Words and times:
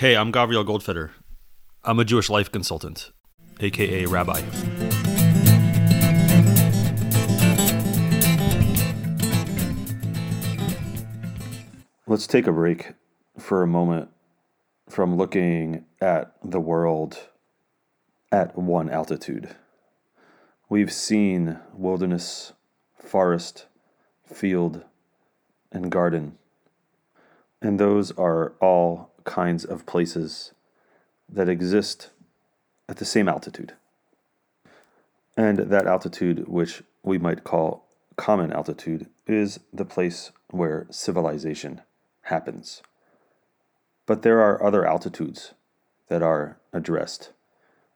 Hey, 0.00 0.16
I'm 0.16 0.32
Gavriel 0.32 0.64
Goldfeder. 0.64 1.10
I'm 1.84 1.98
a 1.98 2.06
Jewish 2.06 2.30
life 2.30 2.50
consultant, 2.50 3.10
aka 3.60 4.06
rabbi. 4.06 4.40
Let's 12.06 12.26
take 12.26 12.46
a 12.46 12.52
break 12.52 12.94
for 13.38 13.62
a 13.62 13.66
moment 13.66 14.08
from 14.88 15.18
looking 15.18 15.84
at 16.00 16.32
the 16.42 16.60
world 16.60 17.28
at 18.32 18.56
one 18.56 18.88
altitude. 18.88 19.54
We've 20.70 20.90
seen 20.90 21.58
wilderness, 21.74 22.54
forest, 22.94 23.66
field, 24.24 24.82
and 25.70 25.92
garden. 25.92 26.38
And 27.60 27.78
those 27.78 28.12
are 28.12 28.54
all 28.62 29.09
kinds 29.24 29.64
of 29.64 29.86
places 29.86 30.52
that 31.28 31.48
exist 31.48 32.10
at 32.88 32.96
the 32.96 33.04
same 33.04 33.28
altitude. 33.28 33.74
And 35.36 35.58
that 35.58 35.86
altitude, 35.86 36.48
which 36.48 36.82
we 37.02 37.18
might 37.18 37.44
call 37.44 37.86
common 38.16 38.52
altitude, 38.52 39.06
is 39.26 39.60
the 39.72 39.84
place 39.84 40.32
where 40.50 40.86
civilization 40.90 41.80
happens. 42.22 42.82
But 44.06 44.22
there 44.22 44.40
are 44.40 44.62
other 44.62 44.86
altitudes 44.86 45.54
that 46.08 46.22
are 46.22 46.58
addressed 46.72 47.30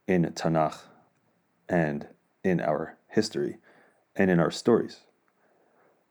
in 0.07 0.25
Tanakh 0.35 0.83
and 1.69 2.07
in 2.43 2.61
our 2.61 2.97
history 3.09 3.57
and 4.15 4.31
in 4.31 4.39
our 4.39 4.51
stories. 4.51 5.01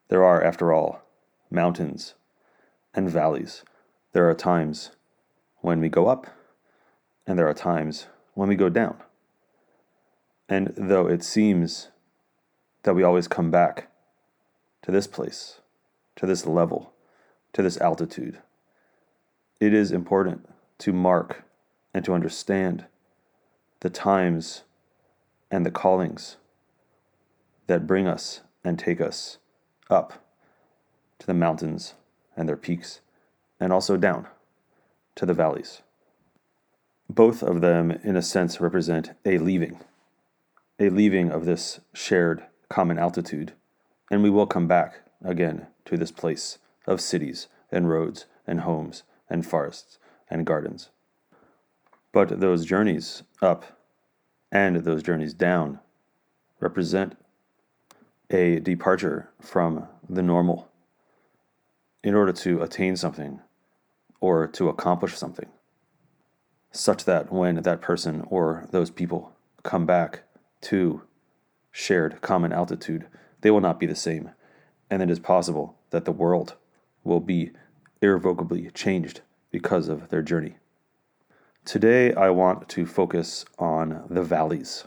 There 0.09 0.23
are, 0.23 0.43
after 0.43 0.73
all, 0.73 1.01
mountains 1.49 2.13
and 2.93 3.09
valleys. 3.09 3.63
There 4.11 4.29
are 4.29 4.35
times 4.35 4.91
when 5.63 5.79
we 5.79 5.87
go 5.87 6.07
up, 6.07 6.27
and 7.25 7.39
there 7.39 7.47
are 7.47 7.53
times 7.53 8.07
when 8.33 8.49
we 8.49 8.55
go 8.55 8.67
down. 8.67 8.97
And 10.49 10.73
though 10.75 11.07
it 11.07 11.23
seems 11.23 11.87
that 12.83 12.93
we 12.93 13.01
always 13.01 13.29
come 13.29 13.49
back 13.49 13.89
to 14.81 14.91
this 14.91 15.07
place, 15.07 15.61
to 16.17 16.25
this 16.25 16.45
level, 16.45 16.91
to 17.53 17.61
this 17.61 17.79
altitude, 17.79 18.39
it 19.61 19.73
is 19.73 19.93
important 19.93 20.49
to 20.79 20.91
mark 20.91 21.45
and 21.93 22.03
to 22.03 22.13
understand 22.13 22.83
the 23.79 23.89
times 23.89 24.63
and 25.49 25.65
the 25.65 25.71
callings 25.71 26.35
that 27.67 27.87
bring 27.87 28.05
us 28.05 28.41
and 28.65 28.77
take 28.77 28.99
us 28.99 29.37
up 29.89 30.25
to 31.19 31.25
the 31.25 31.33
mountains 31.33 31.93
and 32.35 32.49
their 32.49 32.57
peaks, 32.57 32.99
and 33.61 33.71
also 33.71 33.95
down 33.95 34.27
to 35.15 35.25
the 35.25 35.33
valleys. 35.33 35.81
Both 37.09 37.43
of 37.43 37.61
them, 37.61 37.91
in 37.91 38.15
a 38.15 38.21
sense, 38.21 38.59
represent 38.59 39.11
a 39.25 39.37
leaving, 39.37 39.79
a 40.79 40.89
leaving 40.89 41.31
of 41.31 41.45
this 41.45 41.79
shared 41.93 42.43
common 42.69 42.97
altitude, 42.97 43.53
and 44.09 44.23
we 44.23 44.29
will 44.29 44.47
come 44.47 44.67
back 44.67 45.01
again 45.23 45.67
to 45.85 45.97
this 45.97 46.11
place 46.11 46.57
of 46.87 47.01
cities 47.01 47.47
and 47.71 47.89
roads 47.89 48.25
and 48.47 48.61
homes 48.61 49.03
and 49.29 49.45
forests 49.45 49.99
and 50.29 50.45
gardens. 50.45 50.89
But 52.11 52.39
those 52.39 52.65
journeys 52.65 53.23
up 53.41 53.79
and 54.51 54.77
those 54.77 55.03
journeys 55.03 55.33
down 55.33 55.79
represent 56.59 57.17
a 58.29 58.59
departure 58.59 59.29
from 59.41 59.87
the 60.09 60.23
normal 60.23 60.69
in 62.03 62.15
order 62.15 62.33
to 62.33 62.61
attain 62.61 62.95
something 62.95 63.39
or 64.23 64.47
to 64.47 64.69
accomplish 64.69 65.17
something, 65.17 65.49
such 66.71 67.03
that 67.03 67.29
when 67.29 67.57
that 67.57 67.81
person 67.81 68.23
or 68.29 68.65
those 68.71 68.89
people 68.89 69.33
come 69.63 69.85
back 69.85 70.21
to 70.61 71.01
shared 71.73 72.21
common 72.21 72.53
altitude, 72.53 73.05
they 73.41 73.51
will 73.51 73.59
not 73.59 73.81
be 73.81 73.85
the 73.85 73.93
same, 73.93 74.31
and 74.89 75.03
it 75.03 75.09
is 75.09 75.19
possible 75.19 75.75
that 75.89 76.05
the 76.05 76.11
world 76.13 76.55
will 77.03 77.19
be 77.19 77.51
irrevocably 78.01 78.71
changed 78.73 79.19
because 79.51 79.89
of 79.89 80.07
their 80.07 80.21
journey. 80.21 80.55
Today, 81.65 82.13
I 82.13 82.29
want 82.29 82.69
to 82.69 82.85
focus 82.85 83.43
on 83.59 84.05
the 84.09 84.23
valleys. 84.23 84.85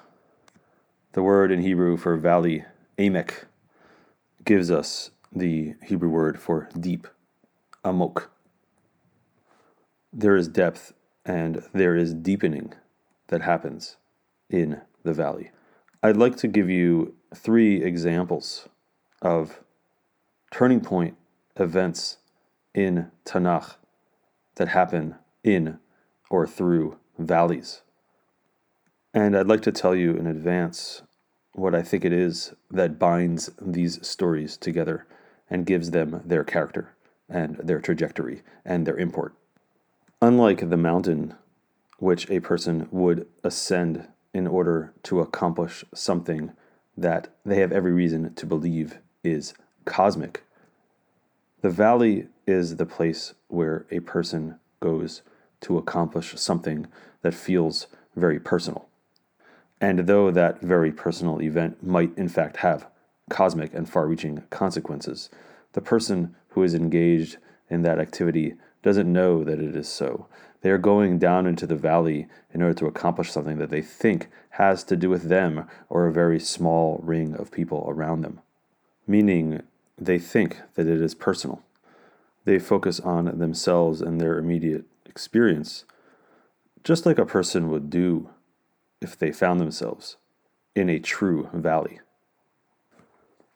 The 1.12 1.22
word 1.22 1.53
in 1.53 1.60
Hebrew 1.60 1.98
for 1.98 2.16
valley, 2.16 2.64
amek, 2.98 3.44
gives 4.47 4.70
us 4.70 5.10
the 5.30 5.74
Hebrew 5.84 6.08
word 6.08 6.41
for 6.41 6.70
deep, 6.80 7.06
amok. 7.84 8.30
There 10.12 10.36
is 10.36 10.48
depth 10.48 10.92
and 11.24 11.62
there 11.72 11.96
is 11.96 12.14
deepening 12.14 12.72
that 13.28 13.42
happens 13.42 13.96
in 14.48 14.80
the 15.02 15.12
valley. 15.12 15.50
I'd 16.02 16.16
like 16.16 16.36
to 16.36 16.48
give 16.48 16.70
you 16.70 17.14
three 17.34 17.82
examples 17.82 18.68
of 19.20 19.60
turning 20.50 20.80
point 20.80 21.16
events 21.56 22.18
in 22.74 23.10
Tanakh 23.24 23.76
that 24.56 24.68
happen 24.68 25.16
in 25.42 25.78
or 26.30 26.46
through 26.46 26.98
valleys. 27.18 27.82
And 29.14 29.36
I'd 29.36 29.48
like 29.48 29.62
to 29.62 29.72
tell 29.72 29.94
you 29.94 30.14
in 30.14 30.26
advance 30.26 31.02
what 31.54 31.74
I 31.74 31.82
think 31.82 32.04
it 32.04 32.12
is 32.12 32.52
that 32.70 32.98
binds 32.98 33.50
these 33.60 34.06
stories 34.06 34.56
together 34.56 35.06
and 35.48 35.64
gives 35.64 35.90
them 35.90 36.20
their 36.24 36.44
character 36.44 36.94
and 37.28 37.56
their 37.56 37.80
trajectory 37.80 38.42
and 38.64 38.86
their 38.86 38.98
import. 38.98 39.34
Unlike 40.22 40.71
the 40.71 40.78
mountain, 40.78 41.34
which 41.99 42.31
a 42.31 42.41
person 42.41 42.88
would 42.91 43.27
ascend 43.44 44.09
in 44.32 44.47
order 44.47 44.94
to 45.03 45.21
accomplish 45.21 45.84
something 45.94 46.53
that 46.97 47.28
they 47.44 47.60
have 47.60 47.71
every 47.71 47.93
reason 47.93 48.32
to 48.34 48.47
believe 48.47 48.99
is 49.22 49.53
cosmic, 49.84 50.43
the 51.60 51.69
valley 51.69 52.28
is 52.47 52.77
the 52.77 52.87
place 52.87 53.34
where 53.49 53.84
a 53.91 54.00
person 54.00 54.59
goes 54.81 55.21
to 55.60 55.77
accomplish 55.77 56.33
something 56.37 56.87
that 57.21 57.34
feels 57.34 57.87
very 58.15 58.41
personal. 58.41 58.88
And 59.83 60.06
though 60.06 60.31
that 60.31 60.62
very 60.62 60.93
personal 60.93 61.43
event 61.43 61.83
might 61.83 62.16
in 62.16 62.31
fact 62.31 62.59
have 62.59 62.87
cosmic 63.28 63.75
and 63.75 63.87
far 63.87 64.06
reaching 64.06 64.44
consequences, 64.48 65.28
the 65.75 65.83
person 65.83 66.34
who 66.50 66.62
is 66.62 66.72
engaged 66.72 67.37
in 67.69 67.83
that 67.83 67.98
activity 67.98 68.54
doesn't 68.86 69.12
know 69.12 69.42
that 69.42 69.58
it 69.58 69.74
is 69.74 69.88
so. 69.88 70.28
They 70.60 70.70
are 70.70 70.78
going 70.78 71.19
down 71.19 71.44
into 71.44 71.66
the 71.66 71.74
valley 71.74 72.28
in 72.54 72.62
order 72.62 72.74
to 72.74 72.86
accomplish 72.86 73.32
something 73.32 73.58
that 73.58 73.69
they 73.69 73.82
think 73.82 74.28
has 74.50 74.84
to 74.84 74.94
do 74.94 75.10
with 75.10 75.24
them 75.24 75.66
or 75.88 76.06
a 76.06 76.12
very 76.12 76.38
small 76.38 77.00
ring 77.02 77.34
of 77.34 77.50
people 77.50 77.84
around 77.88 78.20
them. 78.20 78.41
Meaning, 79.04 79.64
they 79.98 80.20
think 80.20 80.60
that 80.74 80.86
it 80.86 81.02
is 81.02 81.16
personal. 81.16 81.64
They 82.44 82.60
focus 82.60 83.00
on 83.00 83.41
themselves 83.41 84.00
and 84.00 84.20
their 84.20 84.38
immediate 84.38 84.84
experience, 85.04 85.84
just 86.84 87.04
like 87.04 87.18
a 87.18 87.26
person 87.26 87.70
would 87.70 87.91
do 87.91 88.30
if 89.03 89.18
they 89.18 89.32
found 89.32 89.58
themselves 89.58 90.16
in 90.76 90.88
a 90.88 91.00
true 91.00 91.50
valley. 91.53 91.98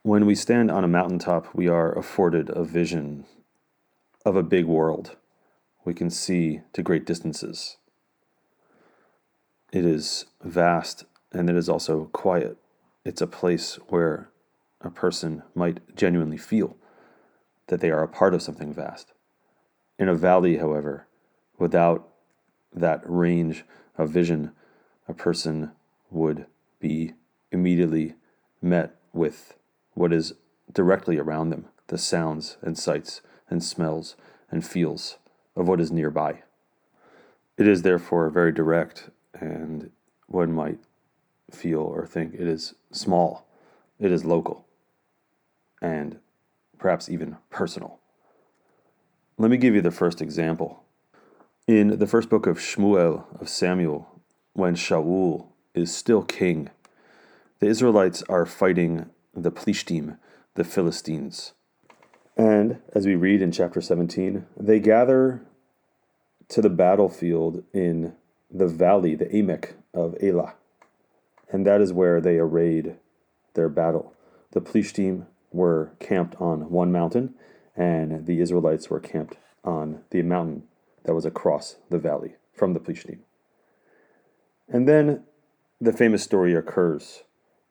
When 0.03 0.27
we 0.27 0.35
stand 0.35 0.73
on 0.73 0.83
a 0.83 0.89
mountaintop, 0.89 1.55
we 1.55 1.69
are 1.69 1.97
afforded 1.97 2.51
a 2.51 2.65
vision 2.65 3.27
of 4.25 4.35
a 4.35 4.43
big 4.43 4.65
world. 4.65 5.17
We 5.85 5.95
can 5.95 6.11
see 6.11 6.61
to 6.73 6.83
great 6.83 7.07
distances. 7.07 7.77
It 9.73 9.85
is 9.85 10.27
vast 10.43 11.05
and 11.33 11.49
it 11.49 11.57
is 11.57 11.69
also 11.69 12.07
quiet. 12.13 12.59
It's 13.05 13.23
a 13.23 13.27
place 13.27 13.77
where 13.89 14.29
a 14.81 14.91
person 14.91 15.43
might 15.55 15.97
genuinely 15.97 16.37
feel 16.37 16.77
that 17.69 17.81
they 17.81 17.91
are 17.91 18.03
a 18.03 18.09
part 18.09 18.35
of 18.35 18.43
something 18.43 18.75
vast. 18.75 19.13
In 19.99 20.09
a 20.09 20.15
valley, 20.15 20.57
however, 20.57 21.07
without 21.59 22.09
that 22.75 23.03
range 23.05 23.65
of 23.97 24.11
vision, 24.11 24.53
a 25.09 25.15
person 25.15 25.73
would 26.11 26.47
be 26.79 27.15
immediately 27.53 28.15
met 28.61 28.97
with 29.13 29.55
what 29.95 30.13
is 30.13 30.35
directly 30.73 31.19
around 31.19 31.51
them, 31.51 31.67
the 31.89 31.99
sounds 31.99 32.57
and 32.63 32.79
sights 32.79 33.23
and 33.49 33.63
smells 33.63 34.17
and 34.51 34.65
feels 34.67 35.19
of 35.61 35.69
what 35.69 35.81
is 35.81 35.93
nearby. 35.93 36.43
It 37.59 37.69
is 37.69 37.83
therefore 37.83 38.31
very 38.31 38.51
direct, 38.51 39.11
and 39.39 39.91
one 40.27 40.53
might 40.53 40.79
feel 41.51 41.81
or 41.81 42.07
think 42.07 42.33
it 42.33 42.49
is 42.49 42.75
small, 42.91 43.47
it 43.99 44.11
is 44.11 44.25
local, 44.25 44.65
and 45.83 46.19
perhaps 46.79 47.11
even 47.11 47.37
personal. 47.51 48.01
Let 49.37 49.51
me 49.51 49.59
give 49.59 49.75
you 49.75 49.83
the 49.83 49.91
first 49.91 50.23
example. 50.23 50.83
In 51.67 51.99
the 51.99 52.07
first 52.07 52.31
book 52.31 52.47
of 52.47 52.59
Shmuel 52.59 53.25
of 53.39 53.49
Samuel, 53.51 54.09
when 54.55 54.75
Shaul 54.75 55.49
is 55.75 55.95
still 55.95 56.23
king, 56.23 56.71
the 57.59 57.67
Israelites 57.67 58.23
are 58.31 58.47
fighting 58.47 59.11
the 59.35 59.53
Plishtim, 59.53 60.17
the 60.55 60.65
Philistines. 60.65 61.53
And 62.35 62.81
as 62.95 63.07
we 63.07 63.15
read 63.15 63.43
in 63.43 63.53
chapter 63.53 63.83
17, 63.83 64.47
they 64.57 64.81
gather 64.81 65.43
to 66.51 66.61
the 66.61 66.69
battlefield 66.69 67.63
in 67.73 68.15
the 68.51 68.67
valley, 68.67 69.15
the 69.15 69.27
Emek 69.27 69.75
of 69.95 70.17
Elah. 70.23 70.55
And 71.51 71.67
that 71.67 71.81
is 71.81 71.93
where 71.93 72.21
they 72.21 72.39
arrayed 72.39 72.97
their 73.55 73.69
battle. 73.69 74.13
The 74.53 74.61
Plishtim 74.61 75.27
were 75.53 75.93
camped 76.01 76.37
on 76.41 76.71
one 76.71 76.93
mountain, 76.93 77.35
and 77.77 78.27
the 78.27 78.41
Israelites 78.41 78.91
were 78.91 79.01
camped 79.01 79.37
on 79.65 80.03
the 80.11 80.23
mountain 80.23 80.65
that 81.05 81.15
was 81.15 81.25
across 81.25 81.77
the 81.89 81.99
valley 81.99 82.35
from 82.53 82.75
the 82.75 82.81
Plishtim. 82.81 83.21
And 84.69 84.89
then 84.89 85.23
the 85.81 85.93
famous 85.93 86.23
story 86.23 86.55
occurs. 86.55 87.23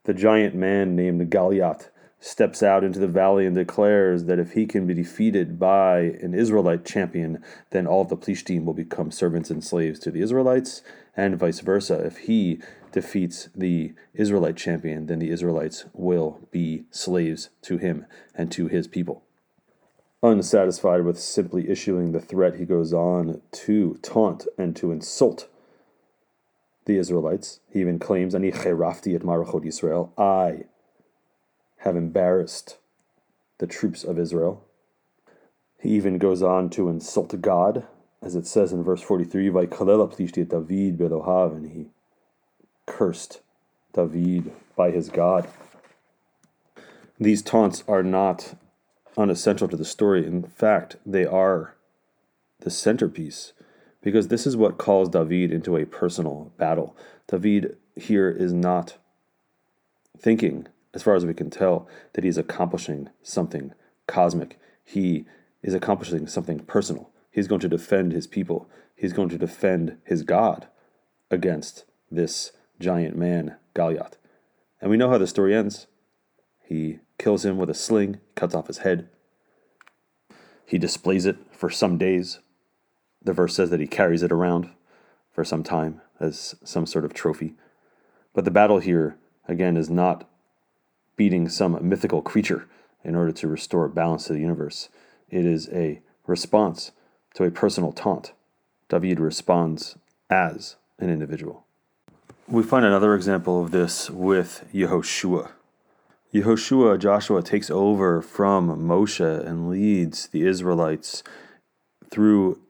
The 0.06 0.14
giant 0.14 0.56
man 0.56 0.96
named 0.96 1.30
Goliath 1.30 1.90
steps 2.20 2.62
out 2.62 2.84
into 2.84 3.00
the 3.00 3.08
valley 3.08 3.46
and 3.46 3.56
declares 3.56 4.26
that 4.26 4.40
if 4.40 4.52
he 4.52 4.66
can 4.66 4.86
be 4.86 4.94
defeated 4.94 5.58
by 5.58 6.00
an 6.22 6.34
Israelite 6.34 6.86
champion, 6.86 7.42
then 7.70 7.88
all 7.88 8.02
of 8.02 8.10
the 8.10 8.18
Plishtim 8.18 8.66
will 8.66 8.74
become 8.74 9.12
servants 9.12 9.50
and 9.50 9.64
slaves 9.64 10.00
to 10.00 10.12
the 10.12 10.22
Israelites, 10.22 10.82
and 11.16 11.38
vice 11.38 11.62
versa. 11.62 11.96
If 12.06 12.18
he 12.20 12.60
defeats 12.92 13.50
the 13.56 13.94
Israelite 14.14 14.58
champion, 14.58 15.06
then 15.06 15.20
the 15.20 15.30
Israelites 15.30 15.86
will 15.94 16.48
be 16.52 16.86
slaves 16.92 17.50
to 17.64 17.78
him 17.78 18.06
and 18.36 18.52
to 18.52 18.68
his 18.68 18.88
people. 18.88 19.24
Unsatisfied 20.22 21.06
with 21.06 21.18
simply 21.18 21.70
issuing 21.70 22.12
the 22.12 22.20
threat, 22.20 22.56
he 22.56 22.66
goes 22.66 22.94
on 22.94 23.42
to 23.52 23.98
taunt 24.02 24.46
and 24.58 24.76
to 24.76 24.92
insult 24.92 25.48
the 26.84 26.98
Israelites. 26.98 27.62
He 27.72 27.80
even 27.80 28.00
claims, 28.00 28.36
Ani 28.36 28.52
cherafti 28.52 29.16
et 29.16 29.22
marachot 29.22 29.66
Israel, 29.66 30.12
I 30.18 30.66
have 31.80 31.96
embarrassed 31.96 32.78
the 33.58 33.68
troops 33.68 34.04
of 34.04 34.20
Israel. 34.20 34.66
He 35.80 35.90
even 35.92 36.18
goes 36.18 36.42
on 36.42 36.70
to 36.72 36.90
insult 36.90 37.40
God, 37.42 37.86
as 38.22 38.36
it 38.36 38.46
says 38.46 38.74
in 38.74 38.84
verse 38.84 39.02
43, 39.02 39.50
Vaikalela 39.50 40.14
plishti 40.14 40.48
David 40.48 40.98
belohav, 40.98 41.56
and 41.56 41.72
he 41.72 41.88
cursed 42.86 43.42
David 43.94 44.52
by 44.76 44.92
his 44.92 45.10
God. 45.10 45.48
These 47.20 47.42
taunts 47.42 47.84
are 47.88 48.04
not 48.04 48.56
unessential 49.18 49.68
to 49.68 49.78
the 49.78 49.86
story. 49.86 50.26
In 50.26 50.44
fact, 50.44 50.98
they 51.06 51.26
are 51.26 51.76
the 52.62 52.70
centerpiece 52.70 53.54
because 54.02 54.28
this 54.28 54.48
is 54.48 54.56
what 54.56 54.78
calls 54.78 55.10
David 55.10 55.52
into 55.52 55.76
a 55.76 55.86
personal 55.86 56.52
battle. 56.58 56.96
David 57.28 57.78
here 57.96 58.30
is 58.30 58.54
not 58.54 58.98
thinking, 60.18 60.68
as 60.94 61.04
far 61.04 61.16
as 61.16 61.26
we 61.26 61.34
can 61.34 61.50
tell, 61.50 61.88
that 62.14 62.24
he's 62.24 62.38
accomplishing 62.38 63.10
something 63.22 63.74
cosmic. 64.08 64.60
He 64.84 65.26
is 65.62 65.74
accomplishing 65.74 66.28
something 66.28 66.60
personal. 66.60 67.12
He's 67.32 67.48
going 67.48 67.62
to 67.62 67.70
defend 67.70 68.12
his 68.12 68.28
people, 68.28 68.70
he's 68.96 69.14
going 69.14 69.30
to 69.30 69.38
defend 69.38 69.98
his 70.04 70.24
God 70.24 70.68
against 71.30 71.86
this 72.10 72.52
giant 72.80 73.16
man, 73.16 73.56
Goliath. 73.74 74.18
And 74.82 74.90
we 74.90 74.98
know 74.98 75.10
how 75.10 75.18
the 75.18 75.28
story 75.28 75.56
ends. 75.56 75.88
He 76.64 77.00
kills 77.18 77.46
him 77.46 77.58
with 77.58 77.70
a 77.70 77.74
sling, 77.74 78.20
cuts 78.36 78.56
off 78.56 78.68
his 78.68 78.80
head. 78.80 79.10
He 80.66 80.78
displays 80.78 81.26
it 81.26 81.38
for 81.52 81.70
some 81.70 81.98
days. 81.98 82.40
The 83.24 83.34
verse 83.34 83.56
says 83.56 83.70
that 83.70 83.80
he 83.80 83.88
carries 83.88 84.24
it 84.24 84.32
around 84.32 84.70
for 85.32 85.44
some 85.44 85.64
time 85.64 86.02
as 86.20 86.56
some 86.64 86.86
sort 86.86 87.06
of 87.06 87.14
trophy. 87.14 87.56
But 88.34 88.46
the 88.46 88.52
battle 88.52 88.80
here, 88.80 89.18
again, 89.48 89.78
is 89.78 89.90
not 89.90 90.30
beating 91.20 91.50
some 91.50 91.78
mythical 91.82 92.22
creature 92.22 92.66
in 93.04 93.14
order 93.14 93.34
to 93.34 93.46
restore 93.46 93.90
balance 93.90 94.24
to 94.24 94.32
the 94.32 94.40
universe. 94.40 94.88
It 95.30 95.46
is 95.46 95.68
a 95.74 96.00
response 96.26 96.94
to 97.34 97.44
a 97.44 97.52
personal 97.52 97.92
taunt. 97.92 98.32
David 98.88 99.20
responds 99.20 99.98
as 100.30 100.78
an 100.98 101.10
individual. 101.10 101.66
We 102.48 102.64
find 102.64 102.86
another 102.86 103.16
example 103.16 103.62
of 103.62 103.72
this 103.72 104.10
with 104.10 104.66
Yehoshua. 104.74 105.52
Yehoshua, 106.34 106.98
Joshua, 106.98 107.44
takes 107.44 107.70
over 107.70 108.22
from 108.22 108.70
Moshe 108.88 109.46
and 109.46 109.70
leads 109.70 110.28
the 110.28 110.48
Israelites 110.48 111.22
through 112.10 112.62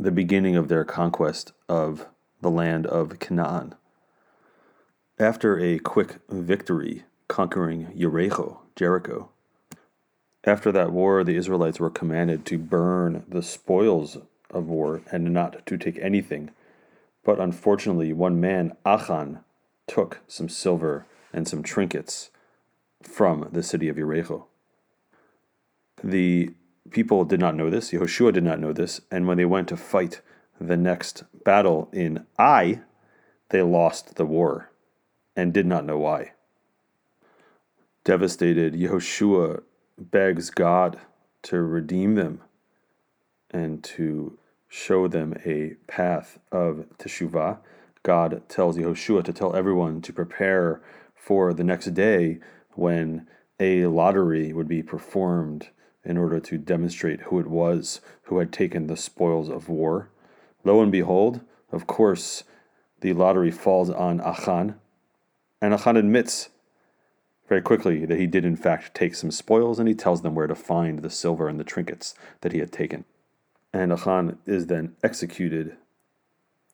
the 0.00 0.10
beginning 0.10 0.56
of 0.56 0.68
their 0.68 0.86
conquest 0.86 1.52
of 1.68 2.06
the 2.40 2.50
land 2.50 2.86
of 2.86 3.18
Canaan. 3.18 3.74
After 5.18 5.58
a 5.60 5.78
quick 5.78 6.20
victory 6.30 7.04
conquering 7.28 7.92
Jericho, 7.96 8.62
Jericho, 8.74 9.30
after 10.44 10.72
that 10.72 10.92
war, 10.92 11.24
the 11.24 11.36
Israelites 11.36 11.78
were 11.78 11.90
commanded 11.90 12.46
to 12.46 12.58
burn 12.58 13.24
the 13.28 13.42
spoils 13.42 14.18
of 14.50 14.66
war 14.66 15.02
and 15.12 15.32
not 15.32 15.66
to 15.66 15.76
take 15.76 15.98
anything 15.98 16.50
but 17.28 17.40
unfortunately, 17.40 18.10
one 18.14 18.40
man, 18.40 18.74
Achan, 18.86 19.40
took 19.86 20.20
some 20.26 20.48
silver 20.48 21.04
and 21.30 21.46
some 21.46 21.62
trinkets 21.62 22.30
from 23.02 23.50
the 23.52 23.62
city 23.62 23.86
of 23.90 23.96
Jericho. 23.96 24.46
The 26.02 26.54
people 26.90 27.26
did 27.26 27.38
not 27.38 27.54
know 27.54 27.68
this, 27.68 27.90
Yehoshua 27.90 28.32
did 28.32 28.44
not 28.44 28.60
know 28.60 28.72
this, 28.72 29.02
and 29.10 29.26
when 29.26 29.36
they 29.36 29.44
went 29.44 29.68
to 29.68 29.76
fight 29.76 30.22
the 30.58 30.78
next 30.78 31.24
battle 31.44 31.90
in 31.92 32.24
Ai, 32.38 32.80
they 33.50 33.60
lost 33.60 34.14
the 34.14 34.24
war 34.24 34.70
and 35.36 35.52
did 35.52 35.66
not 35.66 35.84
know 35.84 35.98
why. 35.98 36.32
Devastated, 38.08 38.72
Yehoshua 38.72 39.60
begs 39.98 40.48
God 40.48 40.98
to 41.42 41.60
redeem 41.60 42.14
them 42.14 42.40
and 43.50 43.84
to 43.84 44.38
show 44.66 45.08
them 45.08 45.34
a 45.44 45.74
path 45.86 46.38
of 46.50 46.86
teshuvah. 46.96 47.58
God 48.02 48.48
tells 48.48 48.78
Yehoshua 48.78 49.24
to 49.24 49.32
tell 49.34 49.54
everyone 49.54 50.00
to 50.00 50.12
prepare 50.14 50.80
for 51.14 51.52
the 51.52 51.62
next 51.62 51.92
day 51.92 52.38
when 52.76 53.28
a 53.60 53.84
lottery 53.84 54.54
would 54.54 54.68
be 54.68 54.82
performed 54.82 55.68
in 56.02 56.16
order 56.16 56.40
to 56.40 56.56
demonstrate 56.56 57.20
who 57.20 57.38
it 57.38 57.46
was 57.46 58.00
who 58.22 58.38
had 58.38 58.54
taken 58.54 58.86
the 58.86 58.96
spoils 58.96 59.50
of 59.50 59.68
war. 59.68 60.08
Lo 60.64 60.80
and 60.80 60.90
behold, 60.90 61.42
of 61.70 61.86
course, 61.86 62.44
the 63.02 63.12
lottery 63.12 63.50
falls 63.50 63.90
on 63.90 64.18
Achan, 64.22 64.76
and 65.60 65.74
Achan 65.74 65.98
admits 65.98 66.48
very 67.48 67.62
quickly 67.62 68.04
that 68.04 68.18
he 68.18 68.26
did 68.26 68.44
in 68.44 68.56
fact 68.56 68.94
take 68.94 69.14
some 69.14 69.30
spoils, 69.30 69.78
and 69.78 69.88
he 69.88 69.94
tells 69.94 70.22
them 70.22 70.34
where 70.34 70.46
to 70.46 70.54
find 70.54 71.00
the 71.00 71.10
silver 71.10 71.48
and 71.48 71.58
the 71.58 71.64
trinkets 71.64 72.14
that 72.42 72.52
he 72.52 72.58
had 72.58 72.72
taken 72.72 73.04
and 73.72 73.92
Achan 73.92 74.38
is 74.46 74.66
then 74.66 74.96
executed 75.02 75.76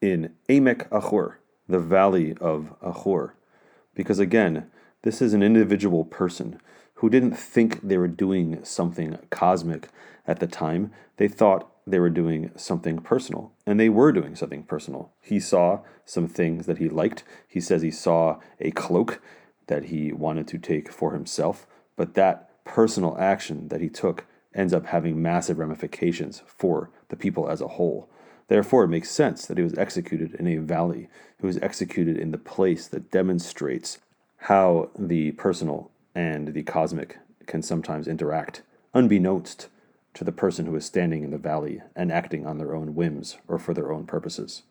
in 0.01 0.35
Emek 0.49 0.87
Achor, 0.93 1.41
the 1.69 1.79
valley 1.79 2.35
of 2.41 2.75
Achor. 2.83 3.35
Because 3.95 4.19
again, 4.19 4.71
this 5.03 5.21
is 5.21 5.35
an 5.35 5.43
individual 5.43 6.05
person 6.05 6.61
who 6.95 7.11
didn't 7.11 7.35
think 7.35 7.81
they 7.83 7.99
were 7.99 8.09
doing 8.09 8.65
something 8.65 9.19
cosmic 9.31 9.89
at 10.27 10.41
the 10.41 10.47
time. 10.47 10.93
They 11.17 11.29
thought 11.29 11.71
they 11.87 11.99
were 11.99 12.11
doing 12.11 12.51
something 12.57 12.99
personal, 12.99 13.53
and 13.67 13.79
they 13.79 13.89
were 13.89 14.13
doing 14.13 14.37
something 14.37 14.63
personal. 14.63 15.13
He 15.21 15.39
saw 15.39 15.81
some 16.05 16.29
things 16.29 16.67
that 16.67 16.79
he 16.79 16.89
liked. 16.89 17.25
He 17.47 17.61
says 17.61 17.83
he 17.83 17.91
saw 17.91 18.39
a 18.61 18.71
cloak 18.71 19.21
that 19.67 19.85
he 19.85 20.13
wanted 20.13 20.49
to 20.49 20.59
take 20.59 20.93
for 20.93 21.13
himself, 21.13 21.67
but 21.97 22.15
that 22.15 22.65
personal 22.65 23.17
action 23.19 23.69
that 23.69 23.81
he 23.81 23.89
took 23.89 24.27
ends 24.55 24.73
up 24.73 24.87
having 24.87 25.21
massive 25.21 25.59
ramifications 25.59 26.43
for 26.47 26.91
the 27.09 27.17
people 27.17 27.49
as 27.49 27.61
a 27.61 27.69
whole. 27.69 28.09
Therefore, 28.49 28.85
it 28.85 28.89
makes 28.89 29.11
sense 29.11 29.47
that 29.47 29.57
he 29.57 29.65
was 29.65 29.77
executed 29.79 30.35
in 30.35 30.47
a 30.47 30.59
valley. 30.59 31.09
He 31.41 31.47
was 31.47 31.59
executed 31.59 32.19
in 32.19 32.31
the 32.31 32.39
place 32.39 32.87
that 32.89 33.11
demonstrates 33.11 33.99
how 34.37 34.91
the 34.99 35.33
personal 35.33 35.91
and 36.15 36.49
the 36.49 36.63
cosmic 36.63 37.19
can 37.47 37.63
sometimes 37.63 38.07
interact, 38.07 38.63
unbeknownst 38.93 39.69
to 40.15 40.25
the 40.25 40.33
person 40.33 40.67
who 40.67 40.77
is 40.77 40.85
standing 40.85 41.25
in 41.25 41.31
the 41.31 41.39
valley 41.39 41.83
and 41.97 42.13
acting 42.13 42.47
on 42.47 42.59
their 42.59 42.75
own 42.75 42.95
whims 42.95 43.39
or 43.49 43.59
for 43.59 43.75
their 43.75 43.93
own 43.93 44.07
purposes. 44.07 44.63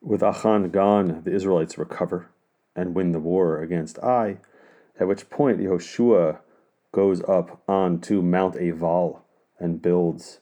With 0.00 0.22
Achan 0.22 0.70
gone, 0.70 1.22
the 1.24 1.34
Israelites 1.34 1.76
recover 1.76 2.30
and 2.80 2.94
win 2.94 3.12
the 3.12 3.20
war 3.20 3.60
against 3.60 3.98
Ai, 3.98 4.38
at 4.98 5.06
which 5.06 5.28
point 5.28 5.60
Yehoshua 5.60 6.38
goes 6.92 7.22
up 7.24 7.62
onto 7.68 8.22
Mount 8.22 8.54
Aval 8.54 9.20
and 9.58 9.82
builds 9.82 10.40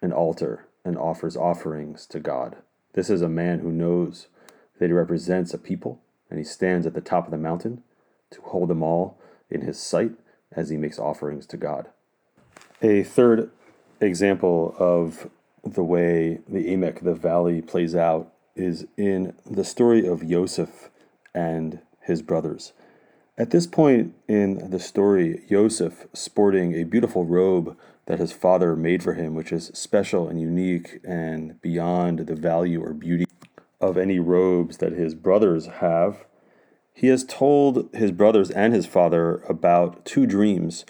an 0.00 0.12
altar 0.12 0.66
and 0.82 0.96
offers 0.96 1.36
offerings 1.36 2.06
to 2.06 2.18
God. 2.18 2.56
This 2.94 3.10
is 3.10 3.20
a 3.20 3.28
man 3.28 3.58
who 3.58 3.70
knows 3.70 4.28
that 4.78 4.86
he 4.86 4.92
represents 4.92 5.52
a 5.52 5.58
people, 5.58 6.00
and 6.30 6.38
he 6.38 6.44
stands 6.44 6.86
at 6.86 6.94
the 6.94 7.02
top 7.02 7.26
of 7.26 7.30
the 7.30 7.36
mountain 7.36 7.82
to 8.30 8.40
hold 8.40 8.70
them 8.70 8.82
all 8.82 9.18
in 9.50 9.60
his 9.60 9.78
sight 9.78 10.12
as 10.52 10.70
he 10.70 10.78
makes 10.78 10.98
offerings 10.98 11.44
to 11.46 11.58
God. 11.58 11.88
A 12.80 13.02
third 13.02 13.50
example 14.00 14.74
of 14.78 15.28
the 15.62 15.84
way 15.84 16.40
the 16.48 16.64
Emek, 16.64 17.04
the 17.04 17.14
valley, 17.14 17.60
plays 17.60 17.94
out 17.94 18.32
is 18.56 18.86
in 18.96 19.34
the 19.48 19.64
story 19.64 20.06
of 20.06 20.24
Yosef 20.24 20.90
and 21.34 21.80
his 22.00 22.22
brothers. 22.22 22.72
At 23.38 23.50
this 23.50 23.66
point 23.66 24.14
in 24.28 24.70
the 24.70 24.78
story, 24.78 25.42
Yosef, 25.48 26.06
sporting 26.12 26.74
a 26.74 26.84
beautiful 26.84 27.24
robe 27.24 27.76
that 28.06 28.18
his 28.18 28.32
father 28.32 28.76
made 28.76 29.02
for 29.02 29.14
him, 29.14 29.34
which 29.34 29.52
is 29.52 29.70
special 29.74 30.28
and 30.28 30.40
unique 30.40 31.00
and 31.04 31.60
beyond 31.62 32.20
the 32.20 32.34
value 32.34 32.82
or 32.82 32.92
beauty 32.92 33.24
of 33.80 33.96
any 33.96 34.18
robes 34.18 34.78
that 34.78 34.92
his 34.92 35.14
brothers 35.14 35.66
have, 35.66 36.24
he 36.92 37.08
has 37.08 37.24
told 37.24 37.88
his 37.94 38.12
brothers 38.12 38.50
and 38.50 38.74
his 38.74 38.86
father 38.86 39.42
about 39.48 40.04
two 40.04 40.26
dreams, 40.26 40.84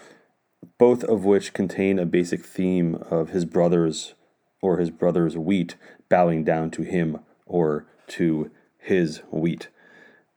both 0.77 1.03
of 1.05 1.23
which 1.23 1.53
contain 1.53 1.97
a 1.97 2.05
basic 2.05 2.45
theme 2.45 2.95
of 3.09 3.29
his 3.29 3.45
brothers 3.45 4.15
or 4.61 4.77
his 4.77 4.89
brother's 4.89 5.37
wheat 5.37 5.75
bowing 6.09 6.43
down 6.43 6.69
to 6.71 6.81
him 6.81 7.19
or 7.45 7.85
to 8.07 8.51
his 8.77 9.19
wheat. 9.31 9.69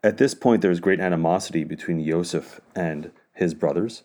At 0.07 0.19
this 0.19 0.35
point, 0.35 0.63
there 0.63 0.71
is 0.71 0.79
great 0.79 1.01
animosity 1.01 1.65
between 1.65 1.99
Yosef 1.99 2.61
and 2.77 3.11
his 3.33 3.55
brothers, 3.55 4.05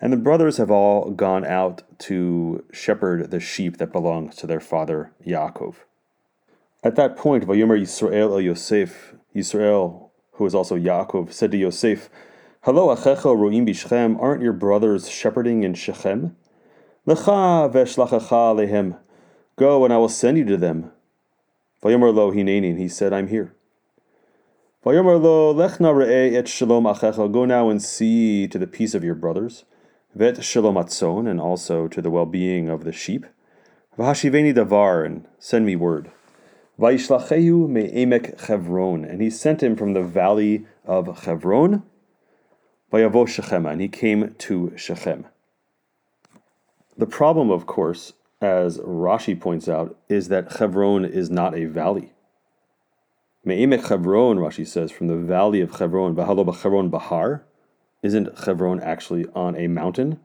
and 0.00 0.12
the 0.12 0.16
brothers 0.16 0.58
have 0.58 0.70
all 0.70 1.10
gone 1.10 1.44
out 1.44 1.82
to 2.06 2.64
shepherd 2.70 3.32
the 3.32 3.40
sheep 3.40 3.78
that 3.78 3.90
belongs 3.90 4.36
to 4.36 4.46
their 4.46 4.60
father 4.60 5.10
Yaakov. 5.26 5.74
At 6.84 6.94
that 6.94 7.16
point, 7.16 7.48
Vayomer 7.48 7.80
Yisrael 7.80 8.30
el 8.30 8.40
Yosef, 8.40 9.16
Yisrael, 9.34 10.10
who 10.34 10.46
is 10.46 10.54
also 10.54 10.76
Yaakov, 10.76 11.32
said 11.32 11.50
to 11.50 11.56
Yosef, 11.56 12.08
Hello, 12.60 12.94
Achecha 12.94 13.34
Roim 13.36 13.68
Bishchem, 13.68 14.22
aren't 14.22 14.42
your 14.42 14.52
brothers 14.52 15.08
shepherding 15.08 15.64
in 15.64 15.74
Shechem? 15.74 16.36
Lecha 17.08 17.72
veshlachacha 17.72 18.54
lehem, 18.54 18.96
go 19.56 19.84
and 19.84 19.92
I 19.92 19.96
will 19.96 20.08
send 20.08 20.38
you 20.38 20.44
to 20.44 20.56
them. 20.56 20.92
Vayomer 21.82 22.14
lo 22.14 22.30
hinenin, 22.30 22.78
he 22.78 22.86
said, 22.86 23.12
I'm 23.12 23.26
here. 23.26 23.52
Vayomer 23.52 23.56
lo 23.56 23.58
lechna 23.80 24.69
re'e 24.69 24.69
et 24.69 24.69
shalom 24.69 24.69
achecha, 24.69 24.69
go 27.28 27.44
now 27.44 27.68
and 27.68 27.82
see 27.82 28.48
to 28.48 28.58
the 28.58 28.66
peace 28.66 28.94
of 28.94 29.04
your 29.04 29.14
brothers, 29.14 29.64
vet 30.14 30.42
shalom 30.42 30.76
atzon, 30.76 31.28
and 31.28 31.38
also 31.38 31.86
to 31.86 32.00
the 32.00 32.08
well-being 32.08 32.70
of 32.70 32.84
the 32.84 32.92
sheep. 32.92 33.26
Vahashiveni 33.98 34.54
davar, 34.54 35.04
and 35.04 35.26
send 35.38 35.66
me 35.66 35.76
word. 35.76 36.10
Vaishlachehu 36.80 37.68
me'emek 37.68 38.46
Chevron, 38.46 39.04
and 39.04 39.20
he 39.20 39.28
sent 39.28 39.62
him 39.62 39.76
from 39.76 39.92
the 39.92 40.02
valley 40.02 40.64
of 40.86 41.22
Chevron. 41.22 41.82
Vayavo 42.90 43.28
Shechem, 43.28 43.66
and 43.66 43.82
he 43.82 43.88
came 43.88 44.34
to 44.38 44.72
Shechem. 44.78 45.26
The 46.96 47.04
problem, 47.04 47.50
of 47.50 47.66
course, 47.66 48.14
as 48.40 48.78
Rashi 48.78 49.38
points 49.38 49.68
out, 49.68 49.98
is 50.08 50.28
that 50.28 50.56
Chevron 50.56 51.04
is 51.04 51.28
not 51.28 51.54
a 51.54 51.66
valley. 51.66 52.14
Me'emek 53.42 53.88
Chevron, 53.88 54.36
Rashi 54.36 54.66
says, 54.66 54.90
from 54.90 55.06
the 55.06 55.16
valley 55.16 55.62
of 55.62 55.70
Chevron, 55.70 56.14
Vahalo 56.14 56.54
Chevron 56.54 56.90
Bahar, 56.90 57.42
isn't 58.02 58.28
Chevron 58.44 58.80
actually 58.80 59.26
on 59.34 59.56
a 59.56 59.66
mountain, 59.66 60.20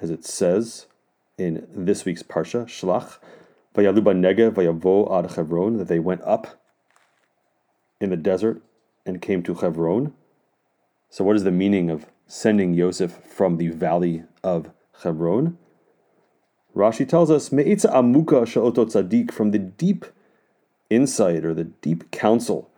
as 0.00 0.10
it 0.10 0.24
says 0.24 0.86
in 1.36 1.66
this 1.74 2.04
week's 2.04 2.22
Parsha, 2.22 2.64
Shlach, 2.66 3.18
Vayaluba 3.74 4.14
Negev 4.14 4.52
Vayavo 4.52 5.12
ad 5.12 5.32
Chevron, 5.32 5.78
that 5.78 5.88
they 5.88 5.98
went 5.98 6.22
up 6.22 6.60
in 8.00 8.10
the 8.10 8.16
desert 8.16 8.62
and 9.04 9.20
came 9.20 9.42
to 9.42 9.56
Chevron. 9.56 10.14
So, 11.10 11.24
what 11.24 11.34
is 11.34 11.42
the 11.42 11.50
meaning 11.50 11.90
of 11.90 12.06
sending 12.28 12.72
Yosef 12.72 13.18
from 13.24 13.56
the 13.56 13.68
valley 13.68 14.22
of 14.44 14.70
Chevron? 15.02 15.58
Rashi 16.76 17.08
tells 17.08 17.32
us, 17.32 17.50
Me'itza 17.50 17.92
amuka 17.92 18.46
sha'oto 18.46 18.86
tzaddik, 18.86 19.32
from 19.32 19.50
the 19.50 19.58
deep 19.58 20.04
insight 20.90 21.44
or 21.44 21.54
the 21.54 21.64
deep 21.64 22.10
counsel 22.10 22.70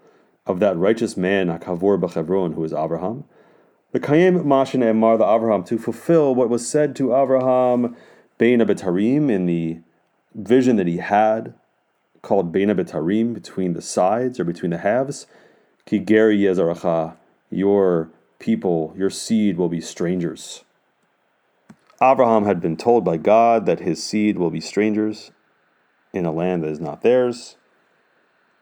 of 0.46 0.60
that 0.60 0.76
righteous 0.76 1.16
man, 1.16 1.48
Akavor 1.48 1.98
b'Chevron, 1.98 2.54
who 2.54 2.64
is 2.64 2.72
Abraham. 2.72 3.24
The 3.92 4.00
Kayim 4.00 4.44
Mashin 4.44 4.82
Emar, 4.82 5.18
the 5.18 5.26
Abraham, 5.26 5.64
to 5.64 5.78
fulfill 5.78 6.34
what 6.34 6.48
was 6.48 6.68
said 6.68 6.94
to 6.96 7.14
Abraham, 7.14 7.96
Bein 8.38 8.60
Abetarim, 8.60 9.30
in 9.30 9.46
the 9.46 9.80
vision 10.34 10.76
that 10.76 10.86
he 10.86 10.98
had 10.98 11.54
called 12.22 12.52
Beina 12.52 12.74
Betarim, 12.74 13.34
between 13.34 13.72
the 13.72 13.82
sides 13.82 14.38
or 14.38 14.44
between 14.44 14.70
the 14.70 14.78
halves. 14.78 15.26
Ki 15.86 15.98
geri 15.98 16.38
yezaracha, 16.38 17.16
your 17.50 18.10
people, 18.38 18.94
your 18.96 19.10
seed 19.10 19.56
will 19.56 19.68
be 19.68 19.80
strangers. 19.80 20.64
Abraham 22.02 22.44
had 22.44 22.60
been 22.60 22.76
told 22.76 23.04
by 23.04 23.16
God 23.16 23.66
that 23.66 23.80
his 23.80 24.02
seed 24.02 24.38
will 24.38 24.50
be 24.50 24.60
strangers 24.60 25.32
in 26.12 26.24
a 26.24 26.32
land 26.32 26.62
that 26.62 26.70
is 26.70 26.80
not 26.80 27.02
theirs. 27.02 27.56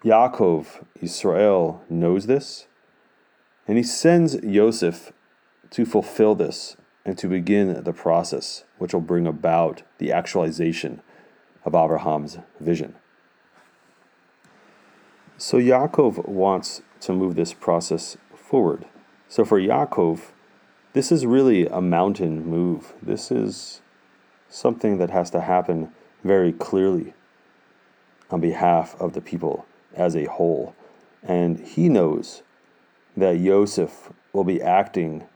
Yaakov, 0.04 0.86
Israel, 1.02 1.82
knows 1.90 2.26
this, 2.26 2.68
and 3.66 3.76
he 3.76 3.82
sends 3.82 4.36
Yosef 4.44 5.12
to 5.70 5.84
fulfill 5.84 6.36
this 6.36 6.76
and 7.04 7.18
to 7.18 7.26
begin 7.26 7.82
the 7.82 7.92
process, 7.92 8.62
which 8.78 8.94
will 8.94 9.00
bring 9.00 9.26
about 9.26 9.82
the 9.98 10.12
actualization 10.12 11.02
of 11.64 11.74
Abraham's 11.74 12.38
vision. 12.60 12.94
So 15.36 15.58
Yaakov 15.58 16.28
wants 16.28 16.82
to 17.00 17.12
move 17.12 17.34
this 17.34 17.52
process 17.52 18.16
forward. 18.36 18.84
So 19.26 19.44
for 19.44 19.60
Yaakov, 19.60 20.30
this 20.92 21.10
is 21.10 21.26
really 21.26 21.66
a 21.66 21.80
mountain 21.80 22.46
move. 22.46 22.92
This 23.02 23.32
is 23.32 23.80
something 24.48 24.98
that 24.98 25.10
has 25.10 25.28
to 25.30 25.40
happen 25.40 25.92
very 26.22 26.52
clearly 26.52 27.14
on 28.30 28.40
behalf 28.40 28.94
of 29.00 29.14
the 29.14 29.20
people 29.20 29.66
as 29.94 30.16
a 30.16 30.24
whole. 30.24 30.74
And 31.22 31.58
he 31.58 31.88
knows 31.88 32.42
that 33.16 33.38
Yosef 33.38 34.12
will 34.32 34.44
be 34.44 34.62
acting 34.62 35.26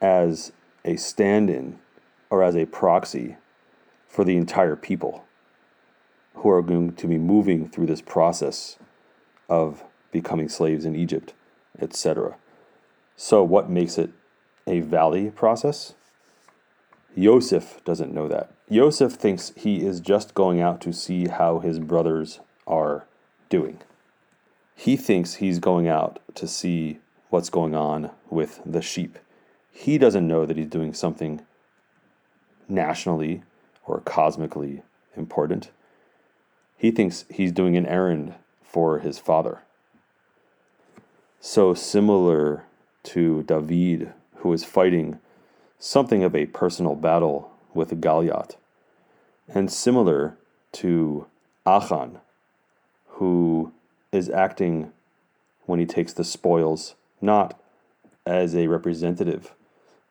as 0.00 0.52
a 0.84 0.96
stand 0.96 1.50
in 1.50 1.78
or 2.30 2.42
as 2.42 2.56
a 2.56 2.66
proxy 2.66 3.36
for 4.08 4.24
the 4.24 4.36
entire 4.36 4.76
people 4.76 5.24
who 6.34 6.50
are 6.50 6.62
going 6.62 6.92
to 6.94 7.06
be 7.06 7.18
moving 7.18 7.68
through 7.68 7.86
this 7.86 8.00
process 8.00 8.78
of 9.48 9.84
becoming 10.10 10.48
slaves 10.48 10.84
in 10.84 10.96
Egypt, 10.96 11.34
etc. 11.80 12.36
So, 13.16 13.44
what 13.44 13.68
makes 13.68 13.98
it 13.98 14.10
a 14.66 14.80
valley 14.80 15.30
process? 15.30 15.94
Yosef 17.14 17.84
doesn't 17.84 18.14
know 18.14 18.28
that. 18.28 18.52
Yosef 18.68 19.12
thinks 19.12 19.52
he 19.56 19.84
is 19.84 20.00
just 20.00 20.34
going 20.34 20.60
out 20.60 20.80
to 20.80 20.92
see 20.92 21.26
how 21.26 21.58
his 21.58 21.78
brothers 21.78 22.40
are 22.66 23.06
doing. 23.50 23.78
He 24.74 24.96
thinks 24.96 25.34
he's 25.34 25.58
going 25.58 25.86
out 25.86 26.20
to 26.36 26.48
see 26.48 27.00
what's 27.28 27.50
going 27.50 27.74
on 27.74 28.10
with 28.30 28.62
the 28.64 28.80
sheep. 28.80 29.18
He 29.70 29.98
doesn't 29.98 30.26
know 30.26 30.46
that 30.46 30.56
he's 30.56 30.68
doing 30.68 30.94
something 30.94 31.42
nationally 32.68 33.42
or 33.84 34.00
cosmically 34.00 34.82
important. 35.16 35.70
He 36.78 36.90
thinks 36.90 37.26
he's 37.28 37.52
doing 37.52 37.76
an 37.76 37.84
errand 37.86 38.34
for 38.62 39.00
his 39.00 39.18
father. 39.18 39.60
So 41.40 41.74
similar 41.74 42.64
to 43.02 43.42
David, 43.42 44.12
who 44.36 44.52
is 44.52 44.64
fighting 44.64 45.18
something 45.78 46.22
of 46.22 46.34
a 46.34 46.46
personal 46.46 46.94
battle 46.94 47.50
with 47.74 48.00
Goliath, 48.00 48.56
and 49.48 49.70
similar 49.70 50.36
to 50.72 51.26
Achan, 51.66 52.18
who 53.20 53.70
is 54.12 54.30
acting 54.30 54.90
when 55.66 55.78
he 55.78 55.84
takes 55.84 56.14
the 56.14 56.24
spoils 56.24 56.94
not 57.20 57.60
as 58.24 58.56
a 58.56 58.66
representative 58.66 59.54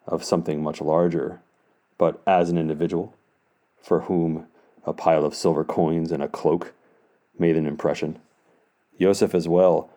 of 0.05 0.23
something 0.23 0.61
much 0.61 0.79
larger, 0.79 1.41
but 1.97 2.21
as 2.27 2.51
an 2.51 2.57
individual 2.57 3.15
for 3.81 4.01
whom 4.01 4.45
a 4.85 4.93
pile 4.93 5.25
of 5.25 5.33
silver 5.33 5.63
coins 5.63 6.11
and 6.11 6.21
a 6.21 6.27
cloak 6.27 6.71
made 7.39 7.57
an 7.57 7.65
impression. 7.65 8.19
Yosef, 8.99 9.33
as 9.33 9.47
well, 9.47 9.89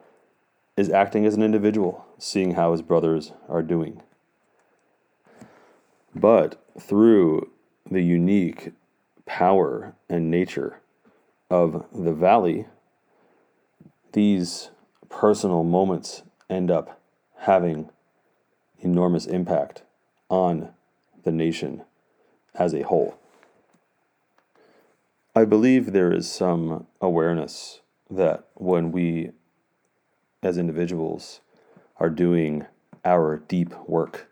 is 0.78 0.88
acting 0.88 1.26
as 1.26 1.34
an 1.34 1.42
individual, 1.42 2.06
seeing 2.16 2.54
how 2.54 2.72
his 2.72 2.80
brothers 2.80 3.32
are 3.46 3.62
doing. 3.62 4.00
But 6.14 6.64
through 6.80 7.50
the 7.90 8.00
unique 8.00 8.72
power 9.26 9.94
and 10.08 10.30
nature 10.30 10.80
of 11.50 11.84
the 11.92 12.14
valley, 12.14 12.68
these 14.12 14.70
personal 15.08 15.64
moments 15.64 16.22
end 16.48 16.70
up 16.70 17.00
having 17.38 17.90
enormous 18.78 19.26
impact 19.26 19.82
on 20.28 20.70
the 21.24 21.32
nation 21.32 21.82
as 22.54 22.74
a 22.74 22.82
whole. 22.82 23.16
I 25.34 25.44
believe 25.44 25.92
there 25.92 26.12
is 26.12 26.30
some 26.30 26.86
awareness 27.00 27.80
that 28.10 28.46
when 28.54 28.92
we, 28.92 29.30
as 30.42 30.58
individuals, 30.58 31.40
are 31.98 32.10
doing 32.10 32.66
our 33.04 33.38
deep 33.38 33.74
work, 33.88 34.30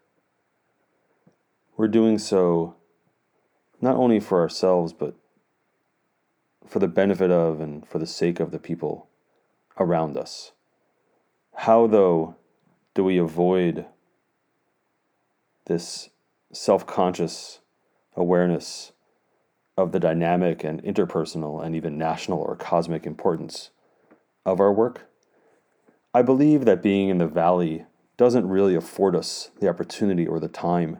we're 1.76 1.88
doing 1.88 2.18
so 2.18 2.75
not 3.80 3.96
only 3.96 4.20
for 4.20 4.40
ourselves, 4.40 4.92
but 4.92 5.14
for 6.66 6.78
the 6.78 6.88
benefit 6.88 7.30
of 7.30 7.60
and 7.60 7.88
for 7.88 7.99
the 7.99 8.06
sake 8.06 8.38
of 8.38 8.50
the 8.50 8.58
people 8.58 9.08
around 9.80 10.16
us. 10.16 10.52
How, 11.54 11.88
though, 11.88 12.37
do 12.94 13.02
we 13.02 13.18
avoid 13.18 13.87
this 15.66 16.10
self 16.52 16.87
conscious 16.87 17.60
awareness 18.14 18.92
of 19.76 19.92
the 19.92 20.00
dynamic 20.00 20.62
and 20.62 20.82
interpersonal 20.84 21.64
and 21.64 21.75
even 21.75 21.99
national 21.99 22.40
or 22.40 22.54
cosmic 22.54 23.06
importance 23.06 23.70
of 24.44 24.60
our 24.60 24.72
work, 24.72 25.08
I 26.12 26.22
believe 26.22 26.64
that 26.64 26.82
being 26.82 27.08
in 27.08 27.18
the 27.18 27.26
valley 27.26 27.87
doesn't 28.16 28.49
really 28.49 28.75
afford 28.75 29.16
us 29.16 29.50
the 29.60 29.68
opportunity 29.68 30.26
or 30.26 30.38
the 30.38 30.49
time 30.49 30.99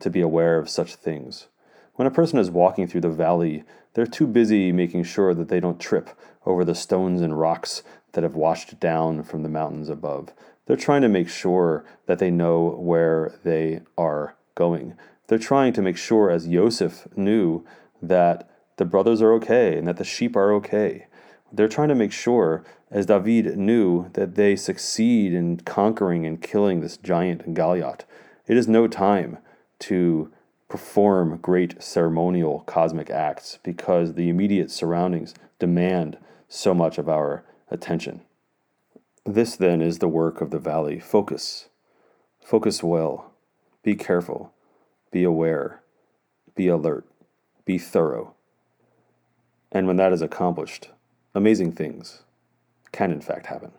to 0.00 0.10
be 0.10 0.20
aware 0.20 0.58
of 0.58 0.68
such 0.68 0.96
things. 0.96 1.48
When 1.94 2.06
a 2.06 2.10
person 2.10 2.38
is 2.38 2.50
walking 2.50 2.86
through 2.86 3.02
the 3.02 3.10
valley, 3.10 3.64
they're 3.94 4.06
too 4.06 4.26
busy 4.26 4.72
making 4.72 5.04
sure 5.04 5.34
that 5.34 5.48
they 5.48 5.60
don't 5.60 5.80
trip 5.80 6.10
over 6.44 6.64
the 6.64 6.74
stones 6.74 7.20
and 7.20 7.38
rocks 7.38 7.82
that 8.12 8.24
have 8.24 8.34
washed 8.34 8.78
down 8.80 9.22
from 9.22 9.42
the 9.42 9.48
mountains 9.48 9.88
above. 9.88 10.32
They're 10.66 10.76
trying 10.76 11.02
to 11.02 11.08
make 11.08 11.28
sure 11.28 11.84
that 12.06 12.18
they 12.18 12.30
know 12.30 12.76
where 12.78 13.38
they 13.44 13.80
are 13.98 14.36
going. 14.54 14.94
They're 15.26 15.38
trying 15.38 15.72
to 15.74 15.82
make 15.82 15.96
sure, 15.96 16.30
as 16.30 16.48
Yosef 16.48 17.06
knew, 17.16 17.64
that 18.02 18.48
the 18.76 18.84
brothers 18.84 19.20
are 19.20 19.32
okay 19.34 19.76
and 19.76 19.86
that 19.88 19.96
the 19.96 20.04
sheep 20.04 20.36
are 20.36 20.52
okay. 20.54 21.06
They're 21.52 21.68
trying 21.68 21.88
to 21.88 21.94
make 21.94 22.12
sure, 22.12 22.64
as 22.90 23.06
David 23.06 23.56
knew, 23.56 24.10
that 24.14 24.34
they 24.34 24.56
succeed 24.56 25.32
in 25.32 25.58
conquering 25.58 26.26
and 26.26 26.40
killing 26.40 26.80
this 26.80 26.96
giant 26.96 27.54
Goliath. 27.54 28.04
It 28.46 28.56
is 28.56 28.68
no 28.68 28.86
time 28.86 29.38
to 29.80 30.32
perform 30.68 31.38
great 31.38 31.82
ceremonial 31.82 32.60
cosmic 32.60 33.10
acts 33.10 33.58
because 33.62 34.14
the 34.14 34.28
immediate 34.28 34.70
surroundings 34.70 35.34
demand 35.58 36.16
so 36.48 36.72
much 36.72 36.96
of 36.96 37.08
our 37.08 37.44
attention. 37.70 38.22
This 39.24 39.56
then 39.56 39.80
is 39.80 39.98
the 39.98 40.08
work 40.08 40.40
of 40.40 40.50
the 40.50 40.58
valley. 40.58 40.98
Focus. 40.98 41.68
Focus 42.42 42.82
well. 42.82 43.32
Be 43.82 43.94
careful. 43.94 44.52
Be 45.10 45.24
aware. 45.24 45.82
Be 46.54 46.68
alert. 46.68 47.06
Be 47.64 47.78
thorough. 47.78 48.34
And 49.72 49.86
when 49.86 49.96
that 49.96 50.12
is 50.12 50.22
accomplished, 50.22 50.90
amazing 51.34 51.72
things 51.72 52.22
can 52.92 53.12
in 53.12 53.20
fact 53.20 53.46
happen. 53.46 53.72